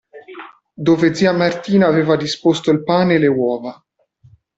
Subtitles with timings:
[0.87, 3.85] Dove zia Martina aveva deposto il pane e le uova.